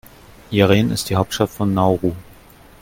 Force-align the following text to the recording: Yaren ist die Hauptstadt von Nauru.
Yaren 0.49 0.89
ist 0.89 1.11
die 1.11 1.15
Hauptstadt 1.15 1.51
von 1.51 1.75
Nauru. 1.75 2.13